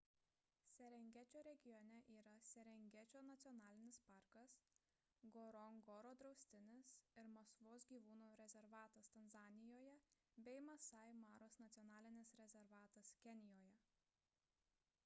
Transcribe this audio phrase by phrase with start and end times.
[0.75, 4.55] serengečio regione yra serengečio nacionalinis parkas
[5.33, 6.89] ngorongoro draustinis
[7.23, 9.93] ir masvos gyvūnų rezervatas tanzanijoje
[10.51, 13.79] bei masai maros nacionalinis rezervatas kenijoje